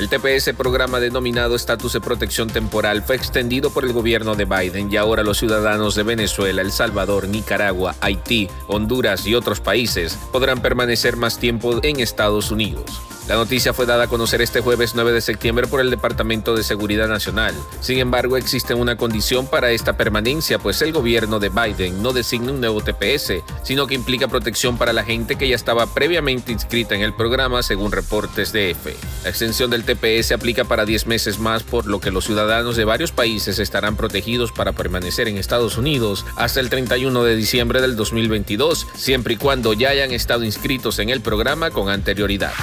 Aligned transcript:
El 0.00 0.08
TPS, 0.08 0.54
programa 0.54 0.98
denominado 0.98 1.54
Estatus 1.54 1.92
de 1.92 2.00
Protección 2.00 2.48
Temporal, 2.48 3.02
fue 3.02 3.16
extendido 3.16 3.68
por 3.68 3.84
el 3.84 3.92
gobierno 3.92 4.34
de 4.34 4.46
Biden 4.46 4.90
y 4.90 4.96
ahora 4.96 5.22
los 5.22 5.36
ciudadanos 5.36 5.94
de 5.94 6.04
Venezuela, 6.04 6.62
El 6.62 6.72
Salvador, 6.72 7.28
Nicaragua, 7.28 7.94
Haití, 8.00 8.48
Honduras 8.66 9.26
y 9.26 9.34
otros 9.34 9.60
países 9.60 10.18
podrán 10.32 10.62
permanecer 10.62 11.16
más 11.16 11.38
tiempo 11.38 11.80
en 11.82 12.00
Estados 12.00 12.50
Unidos. 12.50 13.09
La 13.30 13.36
noticia 13.36 13.72
fue 13.72 13.86
dada 13.86 14.02
a 14.02 14.08
conocer 14.08 14.42
este 14.42 14.60
jueves 14.60 14.96
9 14.96 15.12
de 15.12 15.20
septiembre 15.20 15.68
por 15.68 15.80
el 15.80 15.88
Departamento 15.88 16.56
de 16.56 16.64
Seguridad 16.64 17.06
Nacional. 17.06 17.54
Sin 17.80 17.98
embargo, 17.98 18.36
existe 18.36 18.74
una 18.74 18.96
condición 18.96 19.46
para 19.46 19.70
esta 19.70 19.96
permanencia, 19.96 20.58
pues 20.58 20.82
el 20.82 20.92
gobierno 20.92 21.38
de 21.38 21.48
Biden 21.48 22.02
no 22.02 22.12
designa 22.12 22.50
un 22.50 22.60
nuevo 22.60 22.80
TPS, 22.80 23.34
sino 23.62 23.86
que 23.86 23.94
implica 23.94 24.26
protección 24.26 24.78
para 24.78 24.92
la 24.92 25.04
gente 25.04 25.36
que 25.36 25.46
ya 25.46 25.54
estaba 25.54 25.86
previamente 25.94 26.50
inscrita 26.50 26.96
en 26.96 27.02
el 27.02 27.14
programa, 27.14 27.62
según 27.62 27.92
reportes 27.92 28.50
de 28.50 28.70
EFE. 28.70 28.96
La 29.22 29.30
extensión 29.30 29.70
del 29.70 29.84
TPS 29.84 30.32
aplica 30.32 30.64
para 30.64 30.84
10 30.84 31.06
meses 31.06 31.38
más, 31.38 31.62
por 31.62 31.86
lo 31.86 32.00
que 32.00 32.10
los 32.10 32.24
ciudadanos 32.24 32.74
de 32.74 32.84
varios 32.84 33.12
países 33.12 33.60
estarán 33.60 33.94
protegidos 33.94 34.50
para 34.50 34.72
permanecer 34.72 35.28
en 35.28 35.36
Estados 35.36 35.78
Unidos 35.78 36.26
hasta 36.34 36.58
el 36.58 36.68
31 36.68 37.22
de 37.22 37.36
diciembre 37.36 37.80
del 37.80 37.94
2022, 37.94 38.88
siempre 38.96 39.34
y 39.34 39.36
cuando 39.36 39.72
ya 39.72 39.90
hayan 39.90 40.10
estado 40.10 40.42
inscritos 40.42 40.98
en 40.98 41.10
el 41.10 41.20
programa 41.20 41.70
con 41.70 41.90
anterioridad. 41.90 42.54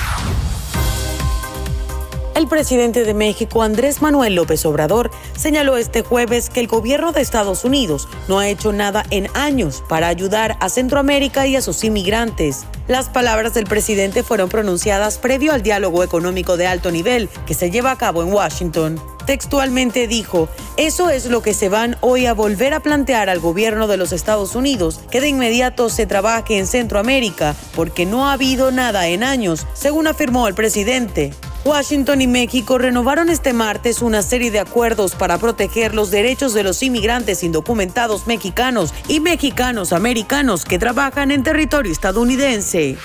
El 2.38 2.48
presidente 2.48 3.04
de 3.04 3.16
México, 3.16 3.64
Andrés 3.64 4.04
Manuel 4.04 4.36
López 4.36 4.64
Obrador, 4.68 5.10
señaló 5.36 5.76
este 5.76 6.04
jueves 6.04 6.52
que 6.52 6.60
el 6.60 6.68
gobierno 6.68 7.12
de 7.12 7.22
Estados 7.22 7.66
Unidos 7.66 8.08
no 8.28 8.38
ha 8.38 8.48
hecho 8.48 8.72
nada 8.72 9.04
en 9.10 9.28
años 9.34 9.84
para 9.90 10.08
ayudar 10.08 10.56
a 10.60 10.70
Centroamérica 10.70 11.48
y 11.48 11.56
a 11.56 11.64
sus 11.64 11.84
inmigrantes. 11.84 12.68
Las 12.88 13.10
palabras 13.10 13.56
del 13.56 13.66
presidente 13.66 14.22
fueron 14.22 14.50
pronunciadas 14.50 15.18
previo 15.18 15.52
al 15.52 15.64
diálogo 15.64 16.04
económico 16.04 16.58
de 16.58 16.68
alto 16.68 16.92
nivel 16.92 17.28
que 17.48 17.56
se 17.56 17.72
lleva 17.72 17.90
a 17.90 17.98
cabo 17.98 18.22
en 18.22 18.32
Washington. 18.32 19.02
Textualmente 19.26 20.08
dijo, 20.08 20.48
eso 20.78 21.10
es 21.10 21.26
lo 21.26 21.42
que 21.42 21.56
se 21.56 21.70
van 21.70 21.98
hoy 22.02 22.28
a 22.28 22.36
volver 22.36 22.76
a 22.76 22.82
plantear 22.82 23.32
al 23.32 23.40
gobierno 23.40 23.88
de 23.88 23.98
los 23.98 24.12
Estados 24.12 24.54
Unidos, 24.54 25.02
que 25.10 25.22
de 25.22 25.30
inmediato 25.30 25.90
se 25.90 26.06
trabaje 26.06 26.60
en 26.60 26.68
Centroamérica, 26.68 27.56
porque 27.76 28.06
no 28.06 28.30
ha 28.30 28.34
habido 28.34 28.70
nada 28.70 29.08
en 29.08 29.24
años, 29.24 29.66
según 29.74 30.06
afirmó 30.06 30.48
el 30.48 30.54
presidente. 30.54 31.34
Washington 31.68 32.22
y 32.22 32.28
México 32.28 32.78
renovaron 32.78 33.30
este 33.30 33.52
martes 33.52 34.02
una 34.02 34.22
serie 34.22 34.52
de 34.52 34.60
acuerdos 34.60 35.16
para 35.16 35.38
proteger 35.38 35.94
los 35.94 36.12
derechos 36.12 36.54
de 36.54 36.64
los 36.64 36.82
inmigrantes 36.82 37.44
indocumentados 37.44 38.26
mexicanos 38.26 38.94
y 39.10 39.20
mexicanos 39.20 39.92
americanos 39.92 40.64
que 40.64 40.80
trabajan 40.80 41.30
en 41.30 41.44
territorio 41.44 41.92
estadounidense. 41.92 42.96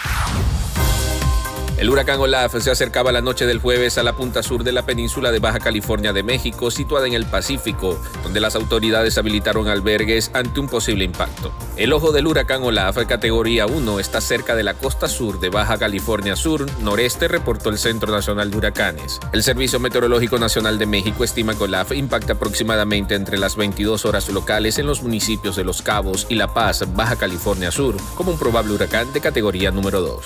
El 1.78 1.88
huracán 1.88 2.20
Olaf 2.20 2.54
se 2.60 2.70
acercaba 2.70 3.12
la 3.12 3.22
noche 3.22 3.46
del 3.46 3.58
jueves 3.58 3.96
a 3.96 4.02
la 4.02 4.14
punta 4.14 4.42
sur 4.42 4.62
de 4.62 4.72
la 4.72 4.84
península 4.84 5.32
de 5.32 5.38
Baja 5.38 5.58
California 5.58 6.12
de 6.12 6.22
México, 6.22 6.70
situada 6.70 7.06
en 7.06 7.14
el 7.14 7.24
Pacífico, 7.24 7.98
donde 8.22 8.40
las 8.40 8.54
autoridades 8.54 9.16
habilitaron 9.16 9.68
albergues 9.68 10.30
ante 10.34 10.60
un 10.60 10.68
posible 10.68 11.04
impacto. 11.04 11.52
El 11.76 11.92
ojo 11.92 12.12
del 12.12 12.26
huracán 12.26 12.62
Olaf, 12.62 12.98
categoría 13.06 13.66
1, 13.66 14.00
está 14.00 14.20
cerca 14.20 14.54
de 14.54 14.62
la 14.62 14.74
costa 14.74 15.08
sur 15.08 15.40
de 15.40 15.48
Baja 15.48 15.78
California 15.78 16.36
Sur, 16.36 16.66
noreste, 16.80 17.26
reportó 17.26 17.70
el 17.70 17.78
Centro 17.78 18.12
Nacional 18.12 18.50
de 18.50 18.58
Huracanes. 18.58 19.18
El 19.32 19.42
Servicio 19.42 19.80
Meteorológico 19.80 20.38
Nacional 20.38 20.78
de 20.78 20.86
México 20.86 21.24
estima 21.24 21.56
que 21.56 21.64
Olaf 21.64 21.92
impacta 21.92 22.34
aproximadamente 22.34 23.14
entre 23.14 23.38
las 23.38 23.56
22 23.56 24.04
horas 24.04 24.28
locales 24.28 24.78
en 24.78 24.86
los 24.86 25.02
municipios 25.02 25.56
de 25.56 25.64
Los 25.64 25.80
Cabos 25.80 26.26
y 26.28 26.34
La 26.34 26.52
Paz, 26.52 26.84
Baja 26.94 27.16
California 27.16 27.72
Sur, 27.72 27.96
como 28.14 28.32
un 28.32 28.38
probable 28.38 28.74
huracán 28.74 29.12
de 29.12 29.20
categoría 29.20 29.70
número 29.70 30.00
2. 30.02 30.24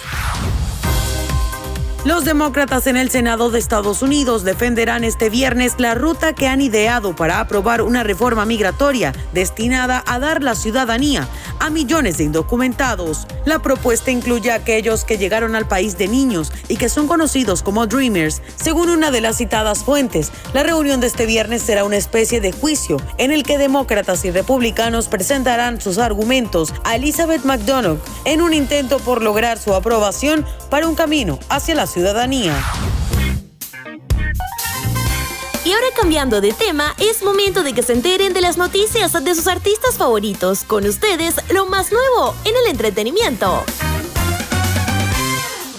Los 2.05 2.25
demócratas 2.25 2.87
en 2.87 2.97
el 2.97 3.11
Senado 3.11 3.51
de 3.51 3.59
Estados 3.59 4.03
Unidos 4.03 4.45
defenderán 4.45 5.03
este 5.03 5.29
viernes 5.29 5.75
la 5.79 5.95
ruta 5.95 6.35
que 6.35 6.47
han 6.47 6.61
ideado 6.61 7.17
para 7.17 7.41
aprobar 7.41 7.83
una 7.83 8.05
reforma 8.05 8.45
migratoria 8.45 9.13
destinada 9.33 10.05
a 10.07 10.19
dar 10.21 10.43
la 10.43 10.55
ciudadanía 10.55 11.29
a 11.67 11.71
millones 11.71 12.19
de 12.19 12.25
indocumentados. 12.25 13.27
La 13.45 13.59
propuesta 13.59 14.13
incluye 14.13 14.53
a 14.53 14.55
aquellos 14.55 15.05
que 15.05 15.19
llegaron 15.19 15.57
al 15.57 15.67
país 15.67 15.99
de 15.99 16.07
niños 16.07 16.53
y 16.69 16.77
que 16.77 16.89
son 16.89 17.09
conocidos 17.09 17.63
como 17.65 17.87
Dreamers. 17.87 18.41
Según 18.55 18.89
una 18.89 19.11
de 19.11 19.21
las 19.21 19.39
citadas 19.39 19.83
fuentes, 19.83 20.31
la 20.55 20.63
reunión 20.63 21.01
de 21.01 21.09
este 21.09 21.27
viernes 21.27 21.63
será 21.63 21.85
una 21.85 21.97
especie 21.97 22.41
de 22.41 22.53
juicio 22.53 22.99
en 23.19 23.33
el 23.33 23.43
que 23.43 23.59
demócratas 23.59 24.25
y 24.25 24.31
republicanos 24.31 25.09
presentarán 25.09 25.81
sus 25.81 25.99
argumentos 25.99 26.73
a 26.85 26.95
Elizabeth 26.95 27.45
McDonough 27.45 27.99
en 28.25 28.43
un 28.43 28.55
intento 28.55 28.99
por 29.01 29.21
lograr 29.23 29.59
su 29.59 29.75
aprobación 29.75 30.47
para 30.71 30.87
un 30.87 30.95
camino 30.95 31.41
hacia 31.49 31.75
la 31.75 31.89
ciudadanía. 31.89 32.55
Cambiando 35.97 36.41
de 36.41 36.53
tema, 36.53 36.95
es 36.99 37.23
momento 37.23 37.63
de 37.63 37.73
que 37.73 37.83
se 37.83 37.95
enteren 37.95 38.33
de 38.33 38.41
las 38.41 38.57
noticias 38.57 39.13
de 39.13 39.35
sus 39.35 39.47
artistas 39.47 39.97
favoritos. 39.97 40.65
Con 40.65 40.85
ustedes, 40.87 41.37
lo 41.53 41.67
más 41.67 41.91
nuevo 41.91 42.35
en 42.45 42.55
el 42.57 42.71
entretenimiento. 42.71 43.65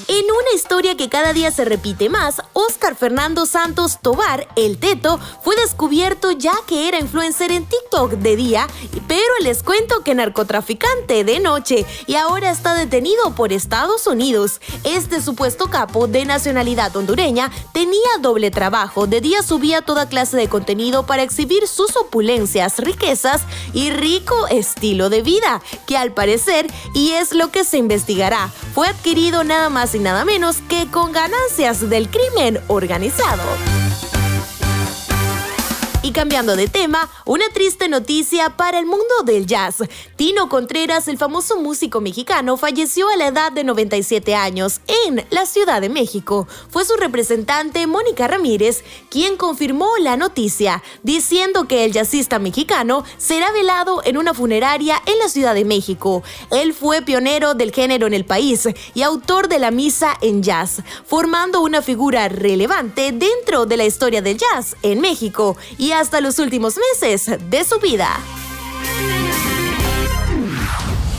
En 0.09 0.23
una 0.23 0.55
historia 0.55 0.95
que 0.95 1.09
cada 1.09 1.33
día 1.33 1.51
se 1.51 1.65
repite 1.65 2.07
más, 2.07 2.41
Oscar 2.53 2.95
Fernando 2.95 3.45
Santos 3.45 3.99
Tobar, 4.01 4.47
el 4.55 4.77
Teto, 4.77 5.19
fue 5.43 5.53
descubierto 5.57 6.31
ya 6.31 6.53
que 6.65 6.87
era 6.87 6.97
influencer 6.97 7.51
en 7.51 7.65
TikTok 7.65 8.11
de 8.11 8.37
día, 8.37 8.67
pero 9.09 9.37
les 9.41 9.63
cuento 9.63 10.03
que 10.03 10.15
narcotraficante 10.15 11.25
de 11.25 11.41
noche 11.41 11.85
y 12.05 12.15
ahora 12.15 12.51
está 12.51 12.73
detenido 12.73 13.35
por 13.35 13.51
Estados 13.51 14.07
Unidos. 14.07 14.61
Este 14.85 15.21
supuesto 15.21 15.69
capo 15.69 16.07
de 16.07 16.23
nacionalidad 16.23 16.95
hondureña 16.95 17.51
tenía 17.73 18.09
doble 18.21 18.49
trabajo. 18.49 19.07
De 19.07 19.19
día 19.19 19.43
subía 19.43 19.81
toda 19.81 20.07
clase 20.07 20.37
de 20.37 20.47
contenido 20.47 21.05
para 21.05 21.23
exhibir 21.23 21.67
sus 21.67 21.97
opulencias, 21.97 22.79
riquezas 22.79 23.41
y 23.73 23.89
rico 23.89 24.47
estilo 24.47 25.09
de 25.09 25.21
vida, 25.21 25.61
que 25.85 25.97
al 25.97 26.13
parecer, 26.13 26.67
y 26.93 27.11
es 27.11 27.33
lo 27.33 27.51
que 27.51 27.65
se 27.65 27.77
investigará, 27.77 28.49
fue 28.73 28.87
adquirido 28.87 29.43
nada 29.43 29.67
más 29.67 29.96
nada 29.99 30.25
menos 30.25 30.57
que 30.69 30.87
con 30.91 31.11
ganancias 31.11 31.89
del 31.89 32.09
crimen 32.09 32.59
organizado. 32.67 33.43
Y 36.07 36.11
cambiando 36.11 36.55
de 36.55 36.69
tema, 36.69 37.09
una 37.25 37.49
triste 37.49 37.89
noticia 37.89 38.55
para 38.55 38.79
el 38.79 38.85
mundo 38.85 39.03
del 39.25 39.45
jazz. 39.45 39.83
Tino 40.15 40.47
Contreras, 40.47 41.09
el 41.09 41.17
famoso 41.17 41.59
músico 41.59 41.99
mexicano, 41.99 42.55
falleció 42.55 43.09
a 43.09 43.17
la 43.17 43.27
edad 43.27 43.51
de 43.51 43.65
97 43.65 44.33
años 44.33 44.79
en 45.05 45.25
la 45.31 45.45
Ciudad 45.45 45.81
de 45.81 45.89
México. 45.89 46.47
Fue 46.69 46.85
su 46.85 46.95
representante, 46.95 47.87
Mónica 47.87 48.25
Ramírez, 48.25 48.85
quien 49.09 49.35
confirmó 49.35 49.97
la 49.99 50.15
noticia, 50.15 50.81
diciendo 51.03 51.67
que 51.67 51.83
el 51.83 51.91
jazzista 51.91 52.39
mexicano 52.39 53.03
será 53.17 53.51
velado 53.51 54.01
en 54.05 54.15
una 54.15 54.33
funeraria 54.33 55.01
en 55.07 55.19
la 55.19 55.27
Ciudad 55.27 55.55
de 55.55 55.65
México. 55.65 56.23
Él 56.51 56.73
fue 56.73 57.01
pionero 57.01 57.53
del 57.53 57.73
género 57.73 58.07
en 58.07 58.13
el 58.13 58.23
país 58.23 58.69
y 58.93 59.01
autor 59.01 59.49
de 59.49 59.59
la 59.59 59.71
misa 59.71 60.17
en 60.21 60.41
jazz, 60.41 60.83
formando 61.05 61.59
una 61.59 61.81
figura 61.81 62.29
relevante 62.29 63.11
dentro 63.11 63.65
de 63.65 63.75
la 63.75 63.83
historia 63.83 64.21
del 64.21 64.37
jazz 64.37 64.77
en 64.83 65.01
México 65.01 65.57
y 65.77 65.96
hasta 65.99 66.21
los 66.21 66.39
últimos 66.39 66.75
meses 66.93 67.29
de 67.49 67.63
su 67.63 67.79
vida. 67.79 68.09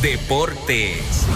Deportes. 0.00 1.26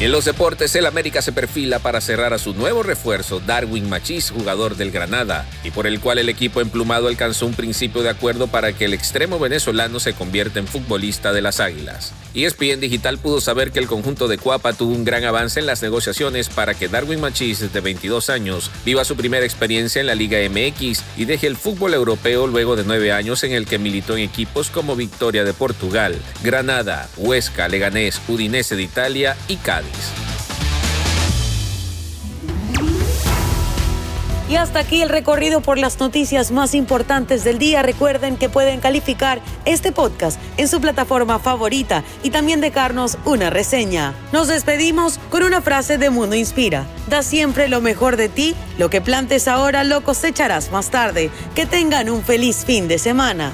En 0.00 0.12
los 0.12 0.24
deportes, 0.24 0.74
el 0.76 0.86
América 0.86 1.20
se 1.20 1.30
perfila 1.30 1.78
para 1.78 2.00
cerrar 2.00 2.32
a 2.32 2.38
su 2.38 2.54
nuevo 2.54 2.82
refuerzo, 2.82 3.38
Darwin 3.38 3.86
Machís, 3.90 4.30
jugador 4.30 4.76
del 4.76 4.90
Granada, 4.90 5.46
y 5.62 5.72
por 5.72 5.86
el 5.86 6.00
cual 6.00 6.16
el 6.16 6.30
equipo 6.30 6.62
emplumado 6.62 7.06
alcanzó 7.06 7.44
un 7.44 7.52
principio 7.52 8.02
de 8.02 8.08
acuerdo 8.08 8.46
para 8.46 8.72
que 8.72 8.86
el 8.86 8.94
extremo 8.94 9.38
venezolano 9.38 10.00
se 10.00 10.14
convierta 10.14 10.58
en 10.58 10.66
futbolista 10.66 11.34
de 11.34 11.42
las 11.42 11.60
Águilas. 11.60 12.14
ESPN 12.32 12.80
Digital 12.80 13.18
pudo 13.18 13.42
saber 13.42 13.72
que 13.72 13.78
el 13.78 13.88
conjunto 13.88 14.26
de 14.26 14.38
Cuapa 14.38 14.72
tuvo 14.72 14.94
un 14.94 15.04
gran 15.04 15.24
avance 15.24 15.60
en 15.60 15.66
las 15.66 15.82
negociaciones 15.82 16.48
para 16.48 16.72
que 16.72 16.88
Darwin 16.88 17.20
Machís, 17.20 17.70
de 17.70 17.80
22 17.80 18.30
años, 18.30 18.70
viva 18.86 19.04
su 19.04 19.16
primera 19.16 19.44
experiencia 19.44 20.00
en 20.00 20.06
la 20.06 20.14
Liga 20.14 20.38
MX 20.48 21.02
y 21.18 21.26
deje 21.26 21.46
el 21.46 21.58
fútbol 21.58 21.92
europeo 21.92 22.46
luego 22.46 22.74
de 22.74 22.84
nueve 22.84 23.12
años 23.12 23.44
en 23.44 23.52
el 23.52 23.66
que 23.66 23.78
militó 23.78 24.16
en 24.16 24.22
equipos 24.22 24.70
como 24.70 24.96
Victoria 24.96 25.44
de 25.44 25.52
Portugal, 25.52 26.16
Granada, 26.42 27.06
Huesca, 27.18 27.68
Leganés, 27.68 28.18
Udinese 28.28 28.76
de 28.76 28.82
Italia 28.82 29.36
y 29.46 29.56
Cádiz. 29.56 29.89
Y 34.50 34.56
hasta 34.56 34.80
aquí 34.80 35.00
el 35.00 35.08
recorrido 35.08 35.60
por 35.60 35.78
las 35.78 36.00
noticias 36.00 36.50
más 36.50 36.74
importantes 36.74 37.44
del 37.44 37.60
día. 37.60 37.82
Recuerden 37.82 38.36
que 38.36 38.48
pueden 38.48 38.80
calificar 38.80 39.40
este 39.64 39.92
podcast 39.92 40.40
en 40.56 40.66
su 40.66 40.80
plataforma 40.80 41.38
favorita 41.38 42.02
y 42.24 42.30
también 42.30 42.60
dejarnos 42.60 43.16
una 43.24 43.48
reseña. 43.48 44.12
Nos 44.32 44.48
despedimos 44.48 45.20
con 45.30 45.44
una 45.44 45.62
frase 45.62 45.98
de 45.98 46.10
Mundo 46.10 46.34
Inspira. 46.34 46.84
Da 47.08 47.22
siempre 47.22 47.68
lo 47.68 47.80
mejor 47.80 48.16
de 48.16 48.28
ti, 48.28 48.56
lo 48.76 48.90
que 48.90 49.00
plantes 49.00 49.46
ahora 49.46 49.84
lo 49.84 50.02
cosecharás 50.02 50.72
más 50.72 50.90
tarde. 50.90 51.30
Que 51.54 51.64
tengan 51.64 52.10
un 52.10 52.24
feliz 52.24 52.64
fin 52.64 52.88
de 52.88 52.98
semana. 52.98 53.52